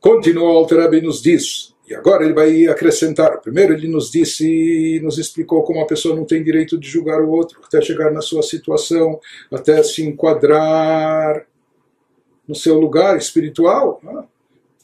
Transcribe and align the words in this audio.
Continua 0.00 0.44
o 0.44 0.56
Alter 0.56 0.92
e 0.94 1.00
nos 1.02 1.20
diz, 1.20 1.74
e 1.86 1.94
agora 1.94 2.24
ele 2.24 2.32
vai 2.32 2.66
acrescentar. 2.68 3.40
Primeiro 3.40 3.74
ele 3.74 3.88
nos 3.88 4.10
disse, 4.10 5.00
nos 5.02 5.18
explicou 5.18 5.62
como 5.64 5.80
a 5.80 5.86
pessoa 5.86 6.14
não 6.14 6.24
tem 6.24 6.42
direito 6.42 6.78
de 6.78 6.88
julgar 6.88 7.20
o 7.20 7.30
outro, 7.30 7.60
até 7.64 7.80
chegar 7.82 8.12
na 8.12 8.20
sua 8.20 8.42
situação, 8.42 9.20
até 9.50 9.82
se 9.82 10.02
enquadrar 10.02 11.46
no 12.46 12.54
seu 12.54 12.78
lugar 12.78 13.18
espiritual. 13.18 14.00
Né? 14.02 14.24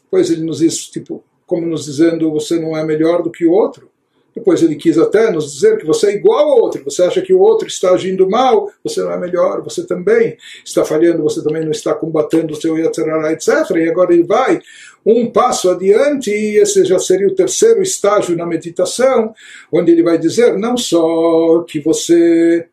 Depois 0.03 0.31
ele 0.31 0.43
nos 0.43 0.59
diz, 0.59 0.89
tipo, 0.89 1.23
como 1.47 1.67
nos 1.67 1.85
dizendo, 1.85 2.31
você 2.31 2.59
não 2.59 2.77
é 2.77 2.85
melhor 2.85 3.23
do 3.23 3.31
que 3.31 3.47
o 3.47 3.53
outro. 3.53 3.89
Depois 4.37 4.63
ele 4.63 4.77
quis 4.77 4.99
até 4.99 5.31
nos 5.31 5.51
dizer 5.51 5.79
que 5.79 5.87
você 5.87 6.09
é 6.09 6.15
igual 6.15 6.51
ao 6.51 6.61
outro, 6.61 6.85
você 6.85 7.03
acha 7.03 7.23
que 7.23 7.33
o 7.33 7.41
outro 7.41 7.67
está 7.67 7.93
agindo 7.93 8.29
mal, 8.29 8.71
você 8.85 9.01
não 9.01 9.11
é 9.11 9.19
melhor, 9.19 9.63
você 9.63 9.83
também 9.87 10.37
está 10.63 10.85
falhando, 10.85 11.23
você 11.23 11.43
também 11.43 11.65
não 11.65 11.71
está 11.71 11.95
combatendo 11.95 12.53
o 12.53 12.57
seu 12.57 12.77
Yatzerara, 12.77 13.33
etc. 13.33 13.49
E 13.77 13.89
agora 13.89 14.13
ele 14.13 14.25
vai 14.25 14.61
um 15.07 15.31
passo 15.31 15.71
adiante, 15.71 16.31
e 16.31 16.59
esse 16.59 16.85
já 16.85 16.99
seria 16.99 17.29
o 17.29 17.35
terceiro 17.35 17.81
estágio 17.81 18.37
na 18.37 18.45
meditação, 18.45 19.33
onde 19.73 19.91
ele 19.91 20.03
vai 20.03 20.19
dizer 20.19 20.59
não 20.59 20.77
só 20.77 21.65
que 21.67 21.81
você, 21.81 22.67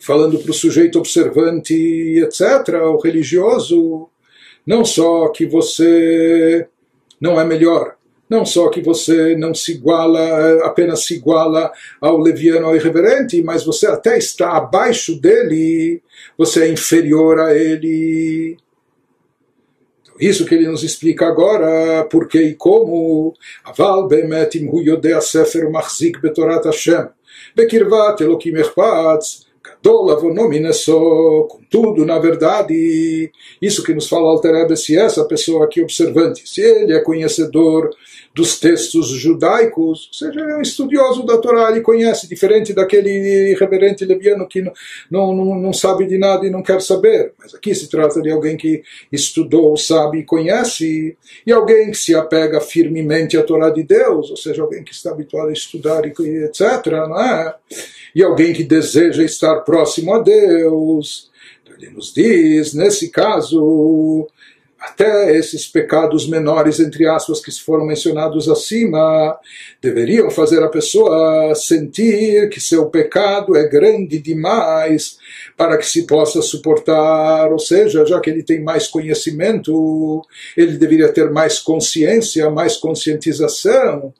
falando 0.00 0.38
para 0.38 0.52
o 0.52 0.54
sujeito 0.54 0.98
observante, 0.98 1.74
etc., 1.74 2.80
o 2.82 2.96
religioso, 2.96 4.08
não 4.66 4.86
só 4.86 5.28
que 5.28 5.44
você 5.44 6.66
não 7.20 7.38
é 7.38 7.44
melhor, 7.44 7.94
não 8.28 8.44
só 8.44 8.68
que 8.68 8.80
você 8.80 9.36
não 9.36 9.54
se 9.54 9.72
iguala, 9.72 10.64
apenas 10.64 11.04
se 11.04 11.14
iguala 11.14 11.70
ao 12.00 12.18
leviano, 12.18 12.66
ao 12.66 12.76
irreverente, 12.76 13.42
mas 13.42 13.64
você 13.64 13.86
até 13.86 14.16
está 14.16 14.56
abaixo 14.56 15.20
dele, 15.20 16.02
você 16.36 16.64
é 16.64 16.68
inferior 16.68 17.38
a 17.38 17.54
ele. 17.54 18.56
Então, 20.02 20.14
isso 20.18 20.46
que 20.46 20.54
ele 20.54 20.68
nos 20.68 20.82
explica 20.82 21.26
agora, 21.26 22.04
por 22.04 22.26
que 22.26 22.40
e 22.40 22.54
como. 22.54 23.34
Aval 23.64 24.08
hu 24.08 24.82
yodea 24.82 25.20
sefer 25.20 25.70
betorat 26.20 26.64
Hashem, 26.64 27.08
Contudo, 31.48 32.04
na 32.04 32.18
verdade, 32.18 33.30
isso 33.60 33.82
que 33.82 33.94
nos 33.94 34.08
fala 34.08 34.28
Alter 34.28 34.76
se 34.76 34.96
essa 34.96 35.24
pessoa 35.24 35.64
aqui 35.64 35.82
observante, 35.82 36.48
se 36.48 36.60
ele 36.60 36.92
é 36.92 37.00
conhecedor 37.00 37.90
dos 38.34 38.58
textos 38.58 39.08
judaicos, 39.08 40.08
ou 40.08 40.12
seja, 40.12 40.40
é 40.40 40.56
um 40.56 40.60
estudioso 40.60 41.24
da 41.24 41.38
Torá, 41.38 41.70
ele 41.70 41.80
conhece, 41.80 42.28
diferente 42.28 42.72
daquele 42.72 43.52
irreverente 43.52 44.04
leviano 44.04 44.48
que 44.48 44.60
não, 44.60 44.72
não, 45.10 45.54
não 45.54 45.72
sabe 45.72 46.04
de 46.06 46.18
nada 46.18 46.44
e 46.44 46.50
não 46.50 46.62
quer 46.62 46.82
saber. 46.82 47.32
Mas 47.38 47.54
aqui 47.54 47.72
se 47.74 47.88
trata 47.88 48.20
de 48.20 48.30
alguém 48.30 48.56
que 48.56 48.82
estudou, 49.12 49.76
sabe 49.76 50.18
e 50.18 50.24
conhece, 50.24 51.16
e 51.46 51.52
alguém 51.52 51.92
que 51.92 51.96
se 51.96 52.14
apega 52.14 52.60
firmemente 52.60 53.36
à 53.36 53.42
Torá 53.42 53.70
de 53.70 53.84
Deus, 53.84 54.30
ou 54.30 54.36
seja, 54.36 54.62
alguém 54.62 54.82
que 54.82 54.92
está 54.92 55.10
habituado 55.10 55.48
a 55.48 55.52
estudar 55.52 56.04
e 56.04 56.08
etc., 56.08 56.86
não 57.08 57.20
é? 57.20 57.54
E 58.14 58.22
alguém 58.22 58.52
que 58.52 58.62
deseja 58.62 59.22
estar 59.22 59.60
próximo 59.60 60.14
a 60.14 60.18
Deus. 60.20 61.30
Então 61.62 61.76
ele 61.76 61.90
nos 61.90 62.12
diz, 62.12 62.72
nesse 62.72 63.10
caso, 63.10 64.28
até 64.78 65.36
esses 65.36 65.66
pecados 65.66 66.28
menores, 66.28 66.78
entre 66.78 67.06
aspas, 67.08 67.40
que 67.40 67.50
foram 67.50 67.86
mencionados 67.86 68.48
acima, 68.48 69.36
deveriam 69.80 70.30
fazer 70.30 70.62
a 70.62 70.68
pessoa 70.68 71.54
sentir 71.54 72.48
que 72.50 72.60
seu 72.60 72.86
pecado 72.86 73.56
é 73.56 73.66
grande 73.66 74.18
demais 74.18 75.18
para 75.56 75.78
que 75.78 75.86
se 75.86 76.06
possa 76.06 76.42
suportar, 76.42 77.50
ou 77.50 77.58
seja, 77.58 78.04
já 78.04 78.20
que 78.20 78.28
ele 78.28 78.42
tem 78.42 78.62
mais 78.62 78.86
conhecimento, 78.86 80.22
ele 80.56 80.76
deveria 80.76 81.12
ter 81.12 81.30
mais 81.30 81.58
consciência, 81.58 82.50
mais 82.50 82.76
conscientização 82.76 84.12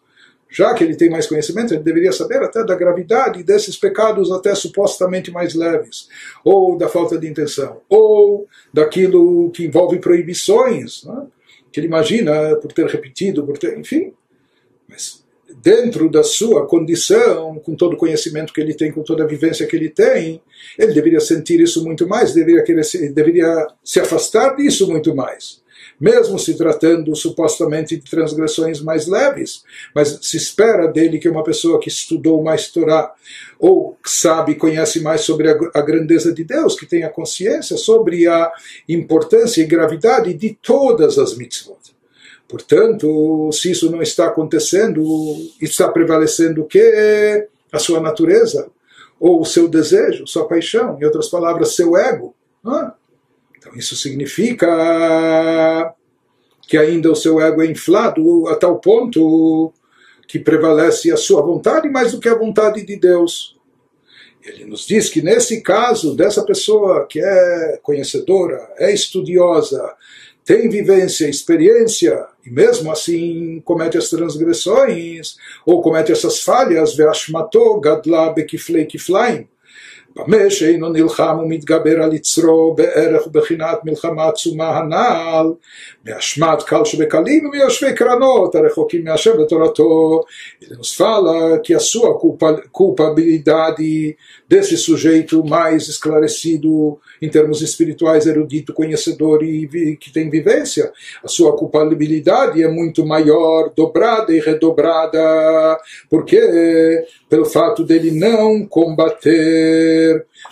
já 0.55 0.73
que 0.73 0.85
ele 0.85 0.95
tem 0.95 1.11
mais 1.11 1.27
conhecimento, 1.27 1.75
ele 1.75 1.83
deveria 1.83 2.13
saber 2.13 2.41
até 2.41 2.65
da 2.65 2.77
gravidade 2.77 3.43
desses 3.43 3.77
pecados 3.77 4.31
até 4.31 4.55
supostamente 4.55 5.33
mais 5.33 5.53
leves, 5.53 6.09
ou 6.45 6.79
da 6.79 6.89
falta 6.89 7.19
de 7.19 7.27
intenção, 7.27 7.81
ou 7.89 8.47
daquilo 8.73 9.51
que 9.51 9.65
envolve 9.65 9.99
proibições, 9.99 11.03
né? 11.03 11.27
que 11.73 11.81
ele 11.81 11.89
imagina 11.89 12.55
por 12.57 12.73
ter 12.73 12.87
repetido, 12.87 13.45
por 13.45 13.59
ter, 13.59 13.77
enfim. 13.77 14.13
Mas 14.89 15.25
dentro 15.61 16.09
da 16.09 16.23
sua 16.23 16.67
condição, 16.67 17.59
com 17.59 17.75
todo 17.75 17.95
o 17.95 17.97
conhecimento 17.97 18.53
que 18.53 18.61
ele 18.61 18.75
tem, 18.75 18.93
com 18.93 19.03
toda 19.03 19.25
a 19.25 19.27
vivência 19.27 19.67
que 19.67 19.75
ele 19.75 19.89
tem, 19.89 20.41
ele 20.79 20.93
deveria 20.93 21.19
sentir 21.19 21.61
isso 21.61 21.85
muito 21.85 22.07
mais, 22.07 22.33
deveria, 22.33 22.63
querer, 22.63 22.85
deveria 23.13 23.67
se 23.83 23.99
afastar 23.99 24.55
disso 24.55 24.87
muito 24.89 25.17
mais 25.17 25.64
mesmo 26.05 26.39
se 26.39 26.55
tratando 26.55 27.17
supostamente 27.17 27.97
de 27.97 28.11
transgressões 28.11 28.79
mais 28.83 29.07
leves, 29.07 29.65
mas 29.95 30.19
se 30.21 30.37
espera 30.37 30.87
dele 30.87 31.19
que 31.19 31.31
uma 31.31 31.43
pessoa 31.43 31.81
que 31.81 31.89
estudou 31.89 32.43
mais 32.43 32.69
Torá 32.69 33.15
ou 33.59 33.97
sabe, 34.05 34.55
conhece 34.55 35.01
mais 35.01 35.23
sobre 35.23 35.49
a, 35.49 35.81
grandeza 35.81 36.31
de 36.31 36.45
Deus, 36.45 36.79
que 36.79 36.85
tenha 36.85 37.09
consciência 37.09 37.79
sobre 37.79 38.29
a 38.29 38.53
importância 38.87 39.63
e 39.63 39.67
gravidade 39.67 40.35
de 40.35 40.59
todas 40.61 41.19
as 41.19 41.39
mitzvot. 41.39 41.79
Portanto, 42.47 43.51
se 43.51 43.71
isso 43.71 43.91
não 43.91 44.03
está 44.03 44.27
acontecendo, 44.27 45.03
está 45.59 45.89
prevalecendo 45.89 46.61
o 46.61 46.67
que? 46.67 47.49
A 47.73 47.79
sua 47.79 47.99
natureza, 47.99 48.69
ou 49.19 49.41
o 49.41 49.45
seu 49.47 49.67
desejo, 49.69 50.27
sua 50.27 50.47
paixão, 50.47 50.99
em 51.01 51.05
outras 51.07 51.29
palavras, 51.29 51.75
seu 51.75 51.97
ego. 51.97 52.35
Ah, 52.63 52.93
então 53.65 53.75
isso 53.79 53.97
significa 53.97 55.95
que 56.69 56.77
ainda 56.77 57.11
o 57.11 57.17
seu 57.17 57.41
ego 57.41 57.63
é 57.63 57.67
inflado 57.67 58.47
a 58.49 58.57
tal 58.57 58.79
ponto 58.79 59.73
que 60.29 60.39
prevalece 60.39 61.11
a 61.11 61.17
sua 61.17 61.41
vontade 61.41 61.89
mais 61.89 62.13
do 62.13 62.21
que 62.21 62.29
a 62.29 62.37
vontade 62.37 62.85
de 62.85 62.97
Deus. 62.97 63.57
Ele 64.43 64.67
nos 64.67 64.87
diz 64.87 65.09
que 65.09 65.23
nesse 65.23 65.63
caso 65.63 66.15
dessa 66.15 66.45
pessoa 66.45 67.07
que 67.07 67.19
é 67.21 67.79
conhecedora, 67.83 68.71
é 68.77 68.93
estudiosa, 68.93 69.95
tem 70.45 70.69
vivência, 70.69 71.27
experiência, 71.27 72.27
e 72.45 72.51
mesmo 72.51 72.93
assim 72.93 73.63
comete 73.65 73.97
as 73.97 74.11
transgressões, 74.11 75.37
ou 75.65 75.81
comete 75.81 76.13
essas 76.13 76.41
falhas, 76.41 76.95
ve'ashmato 76.95 77.81
gadla 77.81 78.31
bekiflei 78.35 78.85
kiflaim, 78.85 79.49
במה 80.16 80.50
שאינו 80.50 80.90
נלחם 80.90 81.38
ומתגבר 81.44 82.04
על 82.04 82.14
יצרו 82.14 82.74
בערך 82.78 83.28
ובחינת 83.28 83.78
מלחמה 83.86 84.28
עצומה 84.28 84.78
הנ"ל, 84.78 85.48
מאשמת 86.06 86.64
קל 86.64 86.86
שבקלים 86.86 87.46
ומיושבי 87.46 87.94
קרנות 87.94 88.56
הרחוקים 88.56 89.04
מהשם 89.04 89.40
ותורתו. 89.40 90.22
Ele 90.62 90.76
nos 90.76 90.94
fala 90.94 91.60
que 91.60 91.74
a 91.74 91.80
sua 91.80 92.18
culpabilidade 92.72 94.18
desse 94.48 94.78
sujeito 94.78 95.44
mais 95.44 95.88
esclarecido 95.88 97.00
em 97.22 97.30
termos 97.30 97.62
espirituais, 97.62 98.26
erudito, 98.26 98.74
conhecedor 98.74 99.44
e 99.44 99.96
que 100.02 100.12
tem 100.12 100.30
vivência, 100.30 100.92
a 101.24 101.28
sua 101.28 101.56
culpabilidade 101.56 102.62
é 102.64 102.68
muito 102.68 103.06
maior, 103.06 103.72
dobrada 103.76 104.34
e 104.34 104.40
redobrada, 104.40 105.78
porque 106.10 106.40
pelo 107.30 107.46
fato 107.46 107.84
dele 107.84 108.12
não 108.12 108.66
combater 108.66 110.03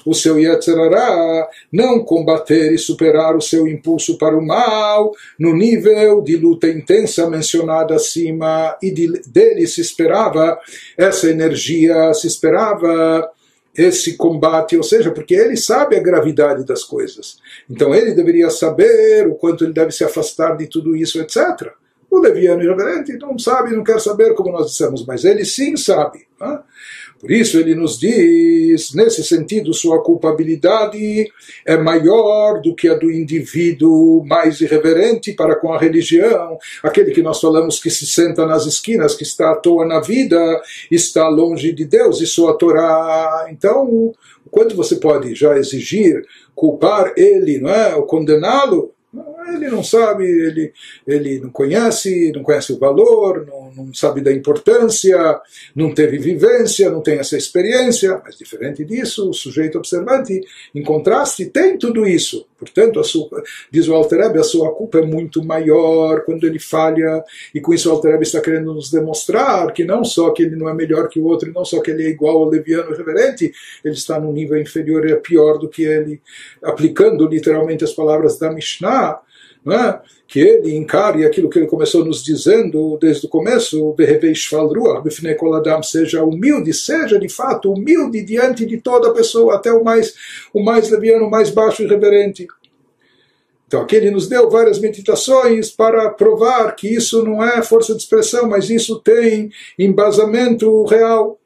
o 0.04 0.14
seu 0.14 0.38
Yetzerará, 0.38 1.48
não 1.72 2.04
combater 2.04 2.72
e 2.72 2.78
superar 2.78 3.36
o 3.36 3.40
seu 3.40 3.66
impulso 3.66 4.18
para 4.18 4.36
o 4.36 4.44
mal, 4.44 5.12
no 5.38 5.54
nível 5.54 6.22
de 6.22 6.36
luta 6.36 6.68
intensa 6.68 7.28
mencionada 7.28 7.94
acima, 7.94 8.76
e 8.82 8.90
de, 8.90 9.20
dele 9.26 9.66
se 9.66 9.80
esperava 9.80 10.58
essa 10.96 11.28
energia, 11.30 12.12
se 12.14 12.26
esperava 12.26 13.30
esse 13.74 14.16
combate, 14.16 14.76
ou 14.76 14.82
seja, 14.82 15.10
porque 15.10 15.34
ele 15.34 15.56
sabe 15.56 15.96
a 15.96 16.02
gravidade 16.02 16.64
das 16.64 16.84
coisas. 16.84 17.38
Então 17.68 17.94
ele 17.94 18.12
deveria 18.12 18.50
saber 18.50 19.26
o 19.26 19.34
quanto 19.34 19.64
ele 19.64 19.72
deve 19.72 19.92
se 19.92 20.04
afastar 20.04 20.56
de 20.56 20.66
tudo 20.66 20.94
isso, 20.94 21.20
etc. 21.20 21.72
O 22.10 22.18
leviano 22.18 22.62
irreverente 22.62 23.16
não 23.16 23.38
sabe, 23.38 23.74
não 23.74 23.82
quer 23.82 23.98
saber, 23.98 24.34
como 24.34 24.52
nós 24.52 24.66
dissemos, 24.66 25.06
mas 25.06 25.24
ele 25.24 25.46
sim 25.46 25.76
sabe. 25.76 26.26
Né? 26.38 26.60
Por 27.22 27.30
isso 27.30 27.56
ele 27.56 27.76
nos 27.76 28.00
diz, 28.00 28.92
nesse 28.94 29.22
sentido, 29.22 29.72
sua 29.72 30.02
culpabilidade 30.02 31.30
é 31.64 31.76
maior 31.76 32.60
do 32.60 32.74
que 32.74 32.88
a 32.88 32.94
do 32.94 33.12
indivíduo 33.12 34.24
mais 34.26 34.60
irreverente 34.60 35.32
para 35.32 35.54
com 35.54 35.72
a 35.72 35.78
religião, 35.78 36.58
aquele 36.82 37.12
que 37.12 37.22
nós 37.22 37.40
falamos 37.40 37.80
que 37.80 37.90
se 37.90 38.06
senta 38.06 38.44
nas 38.44 38.66
esquinas, 38.66 39.14
que 39.14 39.22
está 39.22 39.52
à 39.52 39.54
toa 39.54 39.86
na 39.86 40.00
vida, 40.00 40.36
está 40.90 41.28
longe 41.28 41.70
de 41.70 41.84
Deus 41.84 42.20
e 42.20 42.26
sua 42.26 42.58
Torá. 42.58 43.46
Então, 43.52 44.12
quanto 44.50 44.74
você 44.74 44.96
pode 44.96 45.32
já 45.36 45.56
exigir 45.56 46.24
culpar 46.56 47.12
ele, 47.16 47.60
não 47.60 47.70
é, 47.70 47.94
ou 47.94 48.02
condená-lo? 48.02 48.91
Ele 49.54 49.68
não 49.68 49.84
sabe, 49.84 50.24
ele, 50.24 50.72
ele 51.06 51.40
não 51.40 51.50
conhece, 51.50 52.32
não 52.34 52.42
conhece 52.42 52.72
o 52.72 52.78
valor, 52.78 53.46
não, 53.46 53.84
não 53.84 53.94
sabe 53.94 54.22
da 54.22 54.32
importância, 54.32 55.18
não 55.74 55.92
teve 55.92 56.16
vivência, 56.16 56.90
não 56.90 57.02
tem 57.02 57.18
essa 57.18 57.36
experiência. 57.36 58.20
Mas 58.24 58.38
diferente 58.38 58.84
disso, 58.84 59.28
o 59.28 59.34
sujeito 59.34 59.76
observante, 59.76 60.40
em 60.74 60.82
contraste, 60.82 61.44
tem 61.46 61.76
tudo 61.76 62.06
isso. 62.06 62.46
Portanto, 62.62 63.02
sua, 63.02 63.42
diz 63.70 63.88
o 63.88 63.94
Altereb, 63.94 64.38
a 64.38 64.44
sua 64.44 64.72
culpa 64.72 64.98
é 64.98 65.02
muito 65.02 65.44
maior 65.44 66.24
quando 66.24 66.44
ele 66.44 66.60
falha, 66.60 67.24
e 67.52 67.60
com 67.60 67.74
isso 67.74 67.88
o 67.88 67.92
Altereb 67.92 68.22
está 68.22 68.40
querendo 68.40 68.72
nos 68.72 68.88
demonstrar 68.88 69.72
que 69.72 69.84
não 69.84 70.04
só 70.04 70.30
que 70.30 70.44
ele 70.44 70.54
não 70.54 70.68
é 70.68 70.74
melhor 70.74 71.08
que 71.08 71.18
o 71.18 71.24
outro, 71.24 71.52
não 71.52 71.64
só 71.64 71.80
que 71.80 71.90
ele 71.90 72.04
é 72.04 72.08
igual 72.08 72.36
ao 72.36 72.48
leviano 72.48 72.94
reverente, 72.94 73.52
ele 73.84 73.94
está 73.94 74.20
num 74.20 74.32
nível 74.32 74.60
inferior 74.60 75.04
e 75.04 75.12
é 75.12 75.16
pior 75.16 75.58
do 75.58 75.68
que 75.68 75.82
ele, 75.82 76.20
aplicando 76.62 77.26
literalmente 77.26 77.82
as 77.82 77.92
palavras 77.92 78.38
da 78.38 78.52
Mishnah, 78.52 79.20
é? 79.70 80.00
que 80.26 80.40
ele 80.40 80.74
encare 80.74 81.24
aquilo 81.24 81.48
que 81.48 81.58
ele 81.58 81.68
começou 81.68 82.04
nos 82.04 82.24
dizendo 82.24 82.98
desde 83.00 83.26
o 83.26 83.28
começo, 83.28 83.94
seja 85.82 86.24
humilde, 86.24 86.72
seja 86.72 87.18
de 87.18 87.28
fato 87.28 87.72
humilde 87.72 88.22
diante 88.22 88.66
de 88.66 88.78
toda 88.78 89.12
pessoa, 89.12 89.56
até 89.56 89.72
o 89.72 89.84
mais, 89.84 90.14
o 90.52 90.62
mais 90.62 90.90
leviano, 90.90 91.26
o 91.26 91.30
mais 91.30 91.50
baixo 91.50 91.82
e 91.82 91.86
reverente. 91.86 92.46
Então 93.66 93.82
aqui 93.82 93.96
ele 93.96 94.10
nos 94.10 94.28
deu 94.28 94.50
várias 94.50 94.78
meditações 94.78 95.70
para 95.70 96.10
provar 96.10 96.74
que 96.76 96.88
isso 96.88 97.24
não 97.24 97.42
é 97.42 97.62
força 97.62 97.94
de 97.94 98.02
expressão, 98.02 98.48
mas 98.48 98.68
isso 98.68 99.00
tem 99.00 99.50
embasamento 99.78 100.84
real. 100.84 101.38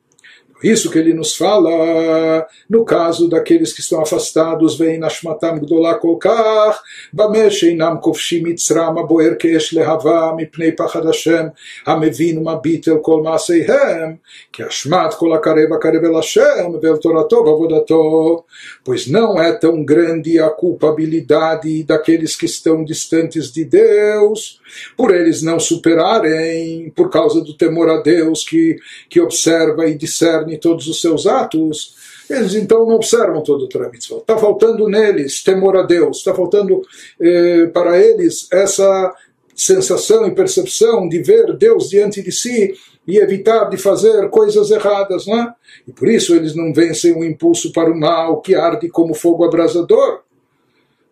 Isso 0.62 0.90
que 0.90 0.98
ele 0.98 1.12
nos 1.12 1.36
fala 1.36 2.46
no 2.68 2.82
caso 2.82 3.28
daqueles 3.28 3.74
que 3.74 3.80
estão 3.80 4.00
afastados, 4.00 4.78
vem 4.78 4.98
Nashmatam 4.98 5.58
Gdolah 5.58 5.96
Kolkar, 5.96 6.80
Bamesh 7.12 7.64
Einam 7.64 7.98
Kovshim 7.98 8.42
Mitzram 8.42 8.98
Aboer 8.98 9.36
Keesh 9.36 9.72
Lehava 9.72 10.34
Mipnei 10.34 10.72
Pachad 10.72 11.04
Hashem, 11.04 11.52
Hamevin 11.86 12.42
Mabit 12.42 12.88
El 12.88 13.00
Kol 13.00 13.22
Maaseihem, 13.22 14.18
que 14.50 14.62
Ashmat 14.62 15.14
Kol 15.16 15.34
Akarev 15.34 15.72
Akarev 15.74 16.04
El 16.04 16.14
Hashem, 16.14 16.72
pois 18.82 19.06
não 19.06 19.38
é 19.38 19.52
tão 19.52 19.84
grande 19.84 20.38
a 20.38 20.48
culpabilidade 20.48 21.84
daqueles 21.84 22.34
que 22.34 22.46
estão 22.46 22.82
distantes 22.82 23.52
de 23.52 23.64
Deus, 23.64 24.58
por 24.96 25.14
eles 25.14 25.42
não 25.42 25.58
superarem, 25.58 26.90
por 26.90 27.10
causa 27.10 27.40
do 27.40 27.56
temor 27.56 27.88
a 27.88 28.00
Deus 28.00 28.44
que, 28.44 28.76
que 29.08 29.20
observa 29.20 29.86
e 29.86 29.94
discerne 29.96 30.58
todos 30.58 30.86
os 30.86 31.00
seus 31.00 31.26
atos, 31.26 31.94
eles 32.28 32.54
então 32.54 32.86
não 32.86 32.96
observam 32.96 33.42
todo 33.42 33.64
o 33.64 33.68
Torah. 33.68 33.90
Está 33.92 34.36
faltando 34.36 34.88
neles 34.88 35.42
temor 35.42 35.76
a 35.76 35.82
Deus, 35.82 36.18
está 36.18 36.34
faltando 36.34 36.82
eh, 37.20 37.66
para 37.72 37.98
eles 37.98 38.48
essa 38.52 39.14
sensação 39.54 40.26
e 40.26 40.34
percepção 40.34 41.08
de 41.08 41.22
ver 41.22 41.56
Deus 41.56 41.88
diante 41.88 42.22
de 42.22 42.30
si 42.30 42.74
e 43.06 43.18
evitar 43.18 43.70
de 43.70 43.76
fazer 43.76 44.28
coisas 44.28 44.70
erradas, 44.70 45.26
não 45.26 45.40
é? 45.40 45.54
E 45.86 45.92
por 45.92 46.08
isso 46.08 46.34
eles 46.34 46.54
não 46.54 46.74
vencem 46.74 47.14
o 47.16 47.24
impulso 47.24 47.72
para 47.72 47.90
o 47.90 47.98
mal 47.98 48.40
que 48.40 48.54
arde 48.54 48.88
como 48.88 49.14
fogo 49.14 49.44
abrasador. 49.44 50.20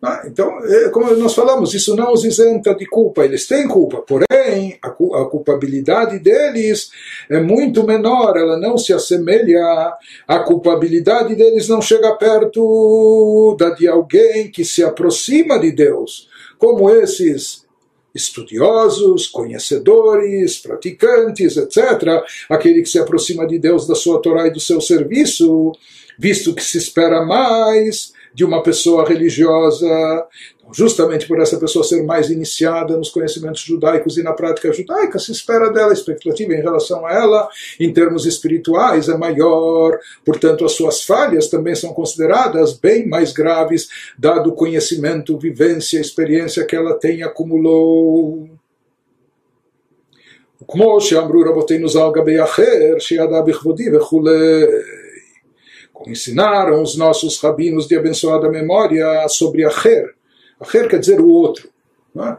Ah, 0.07 0.21
então, 0.27 0.63
é, 0.63 0.89
como 0.89 1.11
nós 1.15 1.33
falamos, 1.33 1.73
isso 1.73 1.95
não 1.95 2.13
os 2.13 2.23
isenta 2.23 2.75
de 2.75 2.85
culpa, 2.85 3.25
eles 3.25 3.47
têm 3.47 3.67
culpa, 3.67 4.03
porém, 4.03 4.77
a, 4.79 4.89
a, 4.89 5.25
culpabilidade 5.25 6.19
deles 6.19 6.91
é 7.27 7.39
muito 7.39 7.83
menor, 7.83 8.37
ela 8.37 8.59
não 8.59 8.77
se 8.77 8.93
assemelha, 8.93 9.59
a 10.27 10.39
culpabilidade 10.39 11.33
deles 11.33 11.67
não 11.67 11.81
chega 11.81 12.15
perto 12.17 13.55
da 13.59 13.71
de 13.71 13.87
alguém 13.87 14.51
que 14.51 14.63
se 14.63 14.83
aproxima 14.83 15.57
de 15.59 15.71
Deus, 15.71 16.29
como 16.59 16.87
esses 16.91 17.65
estudiosos, 18.13 19.25
conhecedores, 19.27 20.59
praticantes, 20.59 21.57
etc., 21.57 22.23
aquele 22.47 22.83
que 22.83 22.89
se 22.89 22.99
aproxima 22.99 23.47
de 23.47 23.57
Deus 23.57 23.87
da 23.87 23.95
sua 23.95 24.21
Torá 24.21 24.45
e 24.45 24.53
do 24.53 24.59
seu 24.59 24.79
serviço, 24.79 25.71
visto 26.17 26.53
que 26.53 26.63
se 26.63 26.77
espera 26.77 27.25
mais 27.25 28.13
de 28.34 28.44
uma 28.44 28.62
pessoa 28.62 29.08
religiosa, 29.08 29.86
então, 30.70 30.74
justamente 30.74 31.26
por 31.26 31.40
essa 31.40 31.58
pessoa 31.58 31.84
ser 31.84 32.02
mais 32.04 32.30
iniciada 32.30 32.96
nos 32.96 33.10
conhecimentos 33.10 33.60
judaicos 33.62 34.16
e 34.16 34.22
na 34.22 34.32
prática 34.32 34.72
judaica, 34.72 35.18
se 35.18 35.32
espera 35.32 35.70
dela, 35.70 35.90
a 35.90 35.92
expectativa 35.92 36.52
em 36.54 36.62
relação 36.62 37.04
a 37.04 37.12
ela, 37.12 37.48
em 37.78 37.92
termos 37.92 38.24
espirituais, 38.24 39.08
é 39.08 39.16
maior, 39.16 39.98
portanto, 40.24 40.64
as 40.64 40.72
suas 40.72 41.02
falhas 41.02 41.48
também 41.48 41.74
são 41.74 41.92
consideradas 41.92 42.72
bem 42.72 43.08
mais 43.08 43.32
graves, 43.32 43.88
dado 44.18 44.50
o 44.50 44.54
conhecimento, 44.54 45.38
vivência, 45.38 46.00
experiência 46.00 46.64
que 46.64 46.76
ela 46.76 46.94
tem 46.94 47.22
acumulou. 47.22 48.48
כמו 50.68 51.00
שאמרו 51.00 51.42
רבותינו 51.46 51.88
ז"ל 51.88 52.10
גבי 52.14 52.42
אחר, 52.42 52.98
שידע 52.98 53.40
בכבודי 53.40 53.96
וכולי 53.96 54.64
como 55.95 56.11
ensinaram 56.11 56.83
os 56.83 56.97
nossos 56.97 57.39
rabinos 57.39 57.87
de 57.87 57.95
abençoada 57.97 58.49
memória 58.49 59.27
sobre 59.29 59.63
Acher. 59.63 60.13
Acher 60.59 60.89
quer 60.89 60.99
dizer 60.99 61.21
o 61.21 61.29
outro. 61.29 61.69
É? 62.17 62.37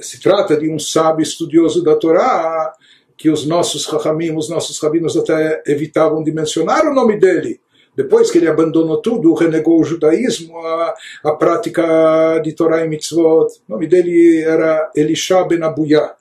Se 0.00 0.20
trata 0.20 0.56
de 0.56 0.70
um 0.70 0.78
sábio 0.78 1.22
estudioso 1.22 1.84
da 1.84 1.94
Torá, 1.94 2.72
que 3.16 3.30
os 3.30 3.46
nossos 3.46 3.86
rachamim, 3.86 4.34
os 4.34 4.48
nossos 4.48 4.80
rabinos 4.80 5.16
até 5.16 5.62
evitavam 5.66 6.24
de 6.24 6.32
mencionar 6.32 6.86
o 6.86 6.94
nome 6.94 7.18
dele. 7.18 7.60
Depois 7.94 8.30
que 8.30 8.38
ele 8.38 8.48
abandonou 8.48 9.02
tudo, 9.02 9.34
renegou 9.34 9.78
o 9.78 9.84
judaísmo, 9.84 10.58
a, 10.58 10.94
a 11.24 11.32
prática 11.32 12.38
de 12.42 12.54
Torá 12.54 12.84
e 12.84 12.88
mitzvot. 12.88 13.48
O 13.68 13.72
nome 13.72 13.86
dele 13.86 14.42
era 14.42 14.90
Elisha 14.96 15.44
ben 15.44 15.62
Abuyah. 15.62 16.14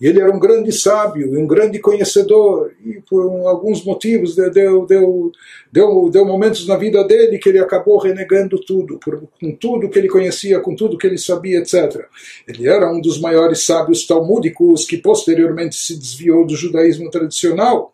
E 0.00 0.06
ele 0.06 0.18
era 0.18 0.34
um 0.34 0.38
grande 0.38 0.72
sábio, 0.72 1.38
um 1.38 1.46
grande 1.46 1.78
conhecedor, 1.78 2.72
e 2.82 3.02
por 3.02 3.46
alguns 3.46 3.84
motivos 3.84 4.34
deu, 4.34 4.86
deu, 4.86 5.32
deu, 5.70 6.08
deu 6.10 6.24
momentos 6.24 6.66
na 6.66 6.74
vida 6.74 7.04
dele 7.04 7.38
que 7.38 7.50
ele 7.50 7.58
acabou 7.58 7.98
renegando 7.98 8.58
tudo, 8.58 8.98
por, 8.98 9.22
com 9.38 9.54
tudo 9.54 9.90
que 9.90 9.98
ele 9.98 10.08
conhecia, 10.08 10.58
com 10.58 10.74
tudo 10.74 10.96
que 10.96 11.06
ele 11.06 11.18
sabia, 11.18 11.58
etc. 11.58 12.06
Ele 12.48 12.66
era 12.66 12.90
um 12.90 12.98
dos 12.98 13.20
maiores 13.20 13.66
sábios 13.66 14.06
talmúdicos 14.06 14.86
que 14.86 14.96
posteriormente 14.96 15.76
se 15.76 15.94
desviou 15.98 16.46
do 16.46 16.56
judaísmo 16.56 17.10
tradicional. 17.10 17.92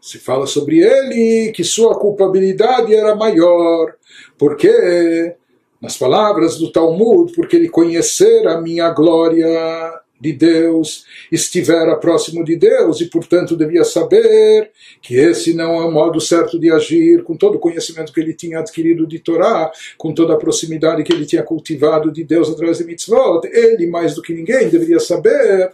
Se 0.00 0.18
fala 0.18 0.46
sobre 0.46 0.78
ele 0.80 1.52
que 1.52 1.62
sua 1.62 1.94
culpabilidade 1.94 2.94
era 2.94 3.14
maior, 3.14 3.94
porque, 4.38 5.36
nas 5.80 5.98
palavras 5.98 6.56
do 6.56 6.72
Talmud, 6.72 7.32
porque 7.34 7.54
ele 7.54 7.68
conhecera 7.68 8.54
a 8.54 8.60
minha 8.60 8.88
glória 8.90 10.01
de 10.22 10.32
Deus, 10.32 11.04
estivera 11.32 11.96
próximo 11.96 12.44
de 12.44 12.54
Deus 12.54 13.00
e, 13.00 13.06
portanto, 13.06 13.56
devia 13.56 13.82
saber 13.82 14.70
que 15.02 15.16
esse 15.16 15.52
não 15.52 15.74
é 15.82 15.84
o 15.84 15.90
modo 15.90 16.20
certo 16.20 16.60
de 16.60 16.70
agir, 16.70 17.24
com 17.24 17.36
todo 17.36 17.56
o 17.56 17.58
conhecimento 17.58 18.12
que 18.12 18.20
ele 18.20 18.32
tinha 18.32 18.60
adquirido 18.60 19.04
de 19.04 19.18
Torá, 19.18 19.72
com 19.98 20.14
toda 20.14 20.34
a 20.34 20.36
proximidade 20.36 21.02
que 21.02 21.12
ele 21.12 21.26
tinha 21.26 21.42
cultivado 21.42 22.12
de 22.12 22.22
Deus 22.22 22.48
através 22.48 22.78
de 22.78 22.84
mitzvot, 22.84 23.40
ele, 23.46 23.88
mais 23.88 24.14
do 24.14 24.22
que 24.22 24.32
ninguém, 24.32 24.68
deveria 24.68 25.00
saber 25.00 25.72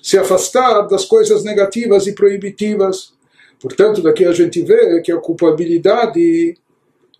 se 0.00 0.16
afastar 0.16 0.82
das 0.82 1.04
coisas 1.04 1.42
negativas 1.42 2.06
e 2.06 2.12
proibitivas. 2.12 3.12
Portanto, 3.60 4.00
daqui 4.00 4.24
a 4.24 4.32
gente 4.32 4.62
vê 4.62 5.00
que 5.02 5.10
a 5.10 5.16
culpabilidade 5.16 6.56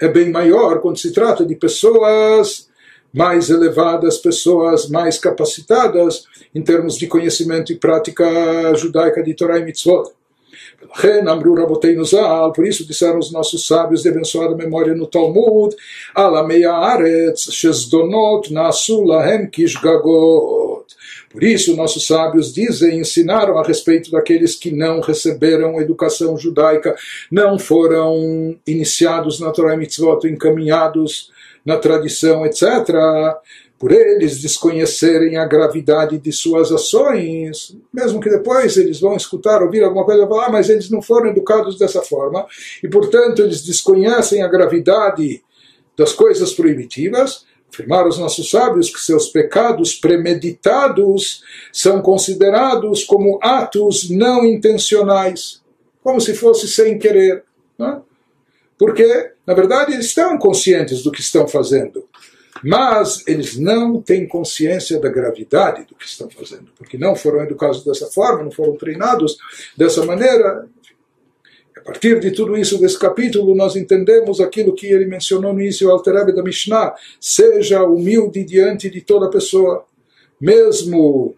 é 0.01 0.07
bem 0.07 0.31
maior 0.31 0.81
quando 0.81 0.99
se 0.99 1.13
trata 1.13 1.45
de 1.45 1.57
pessoas 1.57 2.70
mais 3.13 3.51
elevadas, 3.51 4.19
pessoas 4.19 4.89
mais 4.89 5.19
capacitadas 5.19 6.25
em 6.55 6.63
termos 6.63 6.97
de 6.97 7.07
conhecimento 7.07 7.73
e 7.73 7.77
prática 7.77 8.75
judaica 8.75 9.23
de 9.23 9.35
Torah 9.35 9.59
e 9.59 9.65
Mitzvot. 9.65 10.11
Por 12.55 12.67
isso 12.67 12.87
disseram 12.87 13.19
os 13.19 13.31
nossos 13.31 13.67
sábios 13.67 14.03
de 14.03 14.09
abençoada 14.09 14.57
memória 14.57 14.95
no 14.95 15.07
Talmud. 15.07 15.75
Por 21.31 21.45
isso, 21.45 21.77
nossos 21.77 22.07
sábios 22.07 22.53
dizem, 22.53 22.99
ensinaram 22.99 23.59
a 23.59 23.63
respeito 23.63 24.11
daqueles 24.11 24.57
que 24.57 24.73
não 24.73 25.01
receberam 25.01 25.81
educação 25.81 26.37
judaica, 26.37 26.97
não 27.31 27.59
foram 27.59 28.57
iniciados 28.67 29.39
na 29.39 29.51
Torah 29.51 29.75
e 29.75 29.79
Mitzvot, 29.79 30.27
encaminhados 30.27 31.31
na 31.65 31.77
tradição, 31.77 32.45
etc., 32.47 32.89
por 33.79 33.93
eles 33.93 34.43
desconhecerem 34.43 35.39
a 35.39 35.47
gravidade 35.47 36.19
de 36.19 36.31
suas 36.31 36.71
ações, 36.71 37.75
mesmo 37.91 38.21
que 38.21 38.29
depois 38.29 38.77
eles 38.77 39.01
vão 39.01 39.17
escutar, 39.17 39.63
ouvir 39.63 39.83
alguma 39.83 40.05
coisa 40.05 40.23
e 40.23 40.29
falar, 40.29 40.47
ah, 40.47 40.53
mas 40.53 40.69
eles 40.69 40.91
não 40.91 41.01
foram 41.01 41.31
educados 41.31 41.79
dessa 41.79 42.03
forma, 42.03 42.47
e 42.83 42.89
portanto 42.89 43.41
eles 43.41 43.63
desconhecem 43.63 44.43
a 44.43 44.49
gravidade 44.49 45.43
das 45.97 46.13
coisas 46.13 46.53
proibitivas, 46.53 47.47
afirmaram 47.73 48.11
os 48.11 48.19
nossos 48.19 48.51
sábios 48.51 48.91
que 48.91 49.01
seus 49.01 49.29
pecados 49.29 49.95
premeditados 49.95 51.43
são 51.73 52.03
considerados 52.03 53.05
como 53.05 53.39
atos 53.41 54.11
não 54.11 54.45
intencionais, 54.45 55.63
como 56.03 56.21
se 56.21 56.35
fosse 56.35 56.69
sem 56.69 56.99
querer. 56.99 57.45
Não 57.79 57.89
é? 57.89 58.01
Porque, 58.81 59.33
na 59.47 59.53
verdade, 59.53 59.93
eles 59.93 60.07
estão 60.07 60.39
conscientes 60.39 61.03
do 61.03 61.13
que 61.13 61.21
estão 61.21 61.47
fazendo, 61.47 62.09
mas 62.65 63.23
eles 63.29 63.59
não 63.59 64.01
têm 64.01 64.27
consciência 64.27 64.99
da 64.99 65.11
gravidade 65.11 65.85
do 65.85 65.95
que 65.95 66.07
estão 66.07 66.31
fazendo, 66.31 66.71
porque 66.79 66.97
não 66.97 67.15
foram 67.15 67.43
educados 67.43 67.85
dessa 67.85 68.07
forma, 68.07 68.43
não 68.43 68.51
foram 68.51 68.75
treinados 68.77 69.37
dessa 69.77 70.03
maneira. 70.07 70.67
A 71.77 71.81
partir 71.83 72.21
de 72.21 72.31
tudo 72.31 72.57
isso, 72.57 72.81
desse 72.81 72.99
capítulo, 72.99 73.55
nós 73.55 73.77
entendemos 73.77 74.41
aquilo 74.41 74.75
que 74.75 74.87
ele 74.87 75.05
mencionou 75.05 75.53
no 75.53 75.61
início, 75.61 75.91
o 75.91 76.03
Rebbe 76.03 76.35
da 76.35 76.43
Mishnah, 76.43 76.95
seja 77.21 77.85
humilde 77.85 78.43
diante 78.45 78.89
de 78.89 79.03
toda 79.03 79.29
pessoa, 79.29 79.85
mesmo 80.41 81.37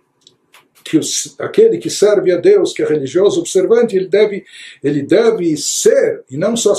que 0.93 0.99
os, 0.99 1.35
aquele 1.39 1.79
que 1.79 1.89
serve 1.89 2.31
a 2.33 2.37
Deus, 2.37 2.75
que 2.75 2.83
é 2.83 2.87
religioso 2.87 3.41
observante, 3.41 3.97
ele 3.97 4.09
deve, 4.09 4.45
ele 4.85 5.01
deve 5.01 5.57
ser, 5.57 6.23
e 6.31 6.37
não 6.37 6.55
só, 6.55 6.75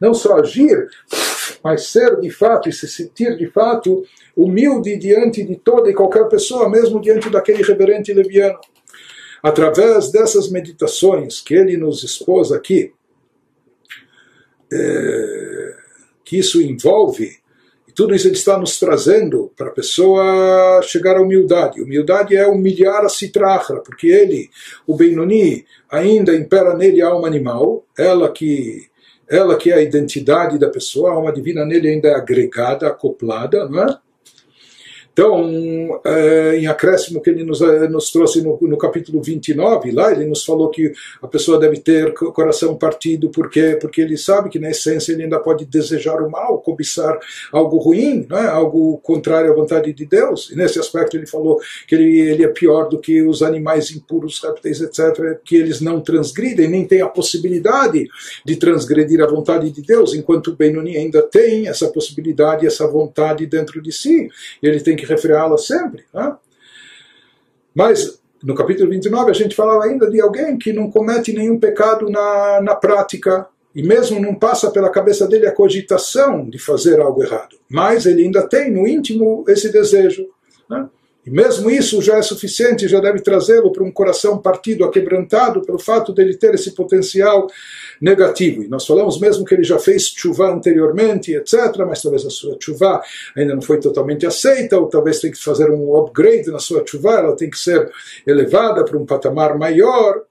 não 0.00 0.14
só 0.14 0.38
agir, 0.38 0.88
mas 1.62 1.88
ser 1.88 2.18
de 2.18 2.30
fato 2.30 2.70
e 2.70 2.72
se 2.72 2.88
sentir 2.88 3.36
de 3.36 3.46
fato 3.46 4.06
humilde 4.34 4.96
diante 4.96 5.44
de 5.44 5.54
toda 5.56 5.90
e 5.90 5.94
qualquer 5.94 6.26
pessoa, 6.30 6.70
mesmo 6.70 6.98
diante 6.98 7.28
daquele 7.28 7.62
reverente 7.62 8.10
leviano. 8.10 8.58
Através 9.42 10.10
dessas 10.10 10.50
meditações 10.50 11.38
que 11.38 11.52
ele 11.52 11.76
nos 11.76 12.02
expôs 12.02 12.50
aqui, 12.50 12.94
é, 14.72 15.74
que 16.24 16.38
isso 16.38 16.62
envolve 16.62 17.36
tudo 17.98 18.14
isso 18.14 18.28
ele 18.28 18.36
está 18.36 18.56
nos 18.56 18.78
trazendo 18.78 19.50
para 19.56 19.70
a 19.70 19.72
pessoa 19.72 20.80
chegar 20.84 21.16
à 21.16 21.20
humildade. 21.20 21.82
Humildade 21.82 22.36
é 22.36 22.46
humilhar 22.46 23.04
a 23.04 23.08
Citrahra, 23.08 23.80
porque 23.80 24.06
ele, 24.06 24.48
o 24.86 24.94
Benoni, 24.94 25.66
ainda 25.90 26.32
impera 26.32 26.76
nele 26.76 27.02
a 27.02 27.08
alma 27.08 27.26
animal, 27.26 27.84
ela 27.98 28.30
que, 28.30 28.86
ela 29.28 29.56
que 29.56 29.72
é 29.72 29.74
a 29.74 29.82
identidade 29.82 30.60
da 30.60 30.68
pessoa, 30.68 31.10
a 31.10 31.14
alma 31.14 31.32
divina 31.32 31.64
nele 31.64 31.88
ainda 31.88 32.10
é 32.10 32.14
agregada, 32.14 32.86
acoplada, 32.86 33.68
não 33.68 33.82
é? 33.82 33.98
Então, 35.18 36.00
é, 36.04 36.58
em 36.58 36.68
acréscimo 36.68 37.20
que 37.20 37.28
ele 37.28 37.42
nos, 37.42 37.60
é, 37.60 37.88
nos 37.88 38.12
trouxe 38.12 38.40
no, 38.40 38.56
no, 38.62 38.78
capítulo 38.78 39.20
29, 39.20 39.90
lá 39.90 40.12
ele 40.12 40.24
nos 40.24 40.44
falou 40.44 40.70
que 40.70 40.92
a 41.20 41.26
pessoa 41.26 41.58
deve 41.58 41.80
ter 41.80 42.12
coração 42.12 42.76
partido, 42.76 43.28
porque 43.28 43.76
porque 43.80 44.00
ele 44.00 44.16
sabe 44.16 44.48
que 44.48 44.60
na 44.60 44.70
essência 44.70 45.10
ele 45.10 45.24
ainda 45.24 45.40
pode 45.40 45.64
desejar 45.64 46.22
o 46.22 46.30
mal, 46.30 46.60
cobiçar 46.60 47.18
algo 47.50 47.78
ruim, 47.78 48.28
né, 48.30 48.46
algo 48.46 48.96
contrário 48.98 49.50
à 49.50 49.54
vontade 49.56 49.92
de 49.92 50.06
Deus. 50.06 50.52
E 50.52 50.56
nesse 50.56 50.78
aspecto 50.78 51.16
ele 51.16 51.26
falou 51.26 51.60
que 51.88 51.96
ele, 51.96 52.20
ele 52.20 52.44
é 52.44 52.48
pior 52.48 52.88
do 52.88 53.00
que 53.00 53.20
os 53.20 53.42
animais 53.42 53.90
impuros, 53.90 54.40
répteis, 54.40 54.80
etc., 54.80 55.40
que 55.44 55.56
eles 55.56 55.80
não 55.80 56.00
transgridem, 56.00 56.68
nem 56.68 56.86
têm 56.86 57.02
a 57.02 57.08
possibilidade 57.08 58.06
de 58.46 58.54
transgredir 58.54 59.20
a 59.20 59.26
vontade 59.26 59.68
de 59.72 59.82
Deus, 59.82 60.14
enquanto 60.14 60.52
o 60.52 60.56
Benoni 60.56 60.96
ainda 60.96 61.22
tem 61.22 61.66
essa 61.66 61.88
possibilidade, 61.88 62.64
essa 62.64 62.86
vontade 62.86 63.44
dentro 63.46 63.82
de 63.82 63.90
si. 63.90 64.28
E 64.62 64.68
ele 64.68 64.78
tem 64.78 64.94
que 64.94 65.07
refreá-la 65.08 65.56
sempre. 65.58 66.04
Né? 66.12 66.36
Mas 67.74 68.20
no 68.42 68.54
capítulo 68.54 68.90
29 68.90 69.30
a 69.30 69.34
gente 69.34 69.56
falava 69.56 69.84
ainda 69.84 70.08
de 70.10 70.20
alguém 70.20 70.56
que 70.58 70.72
não 70.72 70.90
comete 70.90 71.32
nenhum 71.32 71.58
pecado 71.58 72.08
na, 72.08 72.60
na 72.60 72.74
prática 72.74 73.46
e 73.74 73.82
mesmo 73.82 74.20
não 74.20 74.34
passa 74.34 74.70
pela 74.70 74.90
cabeça 74.90 75.26
dele 75.26 75.46
a 75.46 75.54
cogitação 75.54 76.48
de 76.48 76.58
fazer 76.58 77.00
algo 77.00 77.22
errado, 77.22 77.56
mas 77.68 78.06
ele 78.06 78.24
ainda 78.24 78.48
tem 78.48 78.72
no 78.72 78.86
íntimo 78.86 79.44
esse 79.48 79.70
desejo. 79.70 80.26
Né? 80.68 80.88
E 81.28 81.30
mesmo 81.30 81.70
isso 81.70 82.00
já 82.00 82.16
é 82.16 82.22
suficiente, 82.22 82.88
já 82.88 83.00
deve 83.00 83.20
trazê-lo 83.20 83.70
para 83.70 83.84
um 83.84 83.92
coração 83.92 84.38
partido, 84.38 84.82
aquebrantado, 84.82 85.60
pelo 85.60 85.78
fato 85.78 86.10
dele 86.10 86.34
ter 86.34 86.54
esse 86.54 86.70
potencial 86.70 87.46
negativo. 88.00 88.62
E 88.62 88.68
nós 88.68 88.86
falamos 88.86 89.20
mesmo 89.20 89.44
que 89.44 89.54
ele 89.54 89.62
já 89.62 89.78
fez 89.78 90.04
chuva 90.04 90.50
anteriormente, 90.50 91.34
etc., 91.34 91.84
mas 91.86 92.00
talvez 92.00 92.24
a 92.24 92.30
sua 92.30 92.56
chuva 92.58 93.02
ainda 93.36 93.54
não 93.54 93.60
foi 93.60 93.78
totalmente 93.78 94.24
aceita, 94.24 94.78
ou 94.78 94.86
talvez 94.86 95.20
tem 95.20 95.30
que 95.30 95.44
fazer 95.44 95.70
um 95.70 95.94
upgrade 95.98 96.50
na 96.50 96.58
sua 96.58 96.82
chuva, 96.86 97.18
ela 97.18 97.36
tem 97.36 97.50
que 97.50 97.58
ser 97.58 97.92
elevada 98.26 98.82
para 98.82 98.96
um 98.96 99.04
patamar 99.04 99.58
maior. 99.58 100.22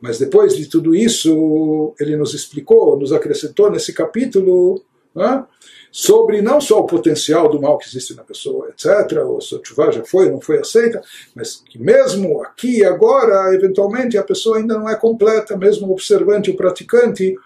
Mas 0.00 0.18
depois 0.18 0.56
de 0.56 0.66
tudo 0.66 0.96
isso, 0.96 1.94
ele 2.00 2.16
nos 2.16 2.34
explicou, 2.34 2.98
nos 2.98 3.12
acrescentou 3.12 3.70
nesse 3.70 3.92
capítulo. 3.92 4.82
Né? 5.14 5.44
sobre 5.92 6.40
não 6.40 6.60
só 6.60 6.80
o 6.80 6.86
potencial 6.86 7.48
do 7.48 7.60
mal 7.60 7.76
que 7.78 7.88
existe 7.88 8.14
na 8.14 8.22
pessoa, 8.22 8.68
etc., 8.68 9.18
ou 9.24 9.40
se 9.40 9.56
a 9.56 9.90
já 9.90 10.04
foi 10.04 10.30
não 10.30 10.40
foi 10.40 10.58
aceita, 10.58 11.02
mas 11.34 11.62
que 11.68 11.78
mesmo 11.78 12.42
aqui 12.42 12.78
e 12.78 12.84
agora, 12.84 13.52
eventualmente, 13.54 14.16
a 14.16 14.22
pessoa 14.22 14.58
ainda 14.58 14.78
não 14.78 14.88
é 14.88 14.94
completa, 14.94 15.56
mesmo 15.56 15.90
observante, 15.90 16.50
o 16.50 16.56
praticante, 16.56 17.36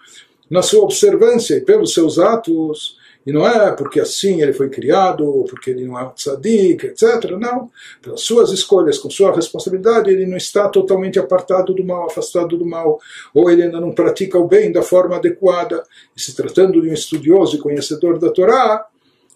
na 0.49 0.61
sua 0.61 0.83
observância 0.83 1.55
e 1.55 1.61
pelos 1.61 1.93
seus 1.93 2.19
atos, 2.19 2.97
e 3.25 3.31
não 3.31 3.47
é 3.47 3.71
porque 3.71 3.99
assim 3.99 4.41
ele 4.41 4.53
foi 4.53 4.69
criado, 4.69 5.45
porque 5.49 5.71
ele 5.71 5.85
não 5.85 5.97
é 5.97 6.03
um 6.03 6.11
tzadik, 6.11 6.85
etc. 6.85 7.31
Não. 7.39 7.71
Pelas 8.01 8.21
suas 8.21 8.51
escolhas, 8.51 8.99
com 8.99 9.09
sua 9.09 9.35
responsabilidade, 9.35 10.11
ele 10.11 10.27
não 10.27 10.37
está 10.37 10.69
totalmente 10.69 11.17
apartado 11.17 11.73
do 11.73 11.83
mal, 11.83 12.05
afastado 12.05 12.55
do 12.55 12.65
mal, 12.65 12.99
ou 13.33 13.49
ele 13.49 13.63
ainda 13.63 13.81
não 13.81 13.91
pratica 13.91 14.37
o 14.37 14.47
bem 14.47 14.71
da 14.71 14.83
forma 14.83 15.15
adequada. 15.15 15.83
E 16.15 16.21
se 16.21 16.35
tratando 16.35 16.81
de 16.81 16.89
um 16.89 16.93
estudioso 16.93 17.55
e 17.55 17.59
conhecedor 17.59 18.19
da 18.19 18.29
Torá, 18.29 18.85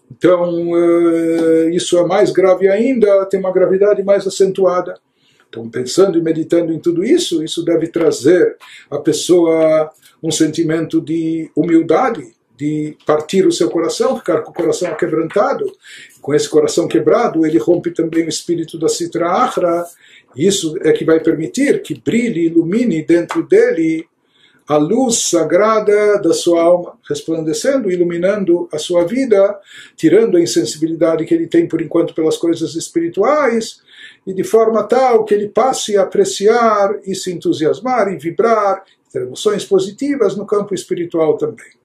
então 0.08 0.70
eh, 0.76 1.70
isso 1.72 1.98
é 1.98 2.06
mais 2.06 2.30
grave 2.30 2.68
ainda, 2.68 3.26
tem 3.26 3.40
uma 3.40 3.52
gravidade 3.52 4.04
mais 4.04 4.24
acentuada. 4.24 4.94
Então, 5.48 5.68
pensando 5.68 6.16
e 6.16 6.22
meditando 6.22 6.72
em 6.72 6.78
tudo 6.78 7.02
isso, 7.02 7.42
isso 7.42 7.64
deve 7.64 7.88
trazer 7.88 8.56
à 8.88 8.98
pessoa 8.98 9.90
um 10.22 10.30
sentimento 10.30 11.00
de 11.00 11.50
humildade, 11.56 12.36
de 12.60 12.94
partir 13.06 13.46
o 13.46 13.52
seu 13.52 13.70
coração, 13.70 14.18
ficar 14.18 14.42
com 14.42 14.50
o 14.50 14.54
coração 14.54 14.94
quebrantado. 14.94 15.72
Com 16.20 16.34
esse 16.34 16.46
coração 16.46 16.86
quebrado, 16.86 17.46
ele 17.46 17.56
rompe 17.56 17.90
também 17.90 18.26
o 18.26 18.28
espírito 18.28 18.78
da 18.78 18.86
Sitra 18.86 19.30
Achra. 19.30 19.86
Isso 20.36 20.76
é 20.82 20.92
que 20.92 21.02
vai 21.02 21.20
permitir 21.20 21.80
que 21.80 21.98
brilhe, 21.98 22.44
ilumine 22.44 23.02
dentro 23.02 23.42
dele 23.42 24.06
a 24.68 24.76
luz 24.76 25.30
sagrada 25.30 26.20
da 26.20 26.34
sua 26.34 26.62
alma, 26.62 26.98
resplandecendo, 27.08 27.90
iluminando 27.90 28.68
a 28.70 28.76
sua 28.78 29.06
vida, 29.06 29.58
tirando 29.96 30.36
a 30.36 30.40
insensibilidade 30.40 31.24
que 31.24 31.32
ele 31.32 31.46
tem 31.46 31.66
por 31.66 31.80
enquanto 31.80 32.14
pelas 32.14 32.36
coisas 32.36 32.74
espirituais, 32.76 33.80
e 34.26 34.34
de 34.34 34.44
forma 34.44 34.84
tal 34.84 35.24
que 35.24 35.32
ele 35.32 35.48
passe 35.48 35.96
a 35.96 36.02
apreciar 36.02 36.94
e 37.06 37.14
se 37.14 37.32
entusiasmar 37.32 38.12
e 38.12 38.18
vibrar, 38.18 38.84
ter 39.10 39.22
emoções 39.22 39.64
positivas 39.64 40.36
no 40.36 40.46
campo 40.46 40.74
espiritual 40.74 41.38
também. 41.38 41.79